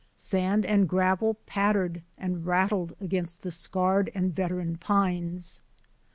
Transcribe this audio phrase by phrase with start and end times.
[0.15, 5.61] Sand and gravel pattered and rattled against the scarred and veteran pines.